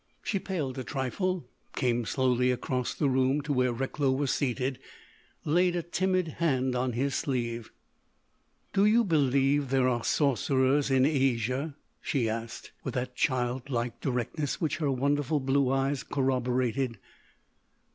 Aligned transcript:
She 0.23 0.39
paled 0.39 0.79
a 0.79 0.83
trifle, 0.83 1.47
came 1.75 2.05
slowly 2.05 2.49
across 2.49 2.95
the 2.95 3.07
room 3.07 3.41
to 3.41 3.53
where 3.53 3.71
Recklow 3.71 4.09
was 4.11 4.31
seated, 4.33 4.79
laid 5.45 5.75
a 5.75 5.83
timid 5.83 6.27
hand 6.39 6.75
on 6.75 6.93
his 6.93 7.13
sleeve. 7.13 7.71
"Do 8.73 8.85
you 8.87 9.03
believe 9.03 9.69
there 9.69 9.87
are 9.87 10.03
sorcerers 10.03 10.89
in 10.89 11.05
Asia?" 11.05 11.75
she 12.01 12.27
asked 12.27 12.71
with 12.83 12.95
that 12.95 13.15
child 13.15 13.69
like 13.69 14.01
directness 14.01 14.59
which 14.59 14.77
her 14.77 14.89
wonderful 14.91 15.39
blue 15.39 15.69
eyes 15.71 16.01
corroborated. 16.01 16.97